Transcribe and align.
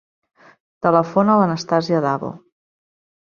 Telefona 0.85 1.35
a 1.35 1.43
l'Anastàsia 1.43 2.01
Davo. 2.07 2.31